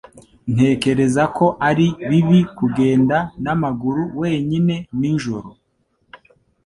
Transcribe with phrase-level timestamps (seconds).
[0.53, 5.49] Ntekereza ko ari bibi kugenda n'amaguru wenyine nijoro